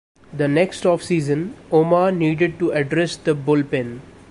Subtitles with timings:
[0.33, 3.99] The next offseason Omar needed to address the bullpen.